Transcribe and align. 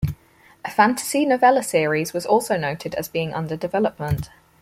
A 0.65 0.71
fantasy 0.71 1.27
novella 1.27 1.61
series 1.61 2.11
was 2.11 2.25
also 2.25 2.57
noted 2.57 2.95
as 2.95 3.07
being 3.07 3.35
under 3.35 3.55
development. 3.55 4.31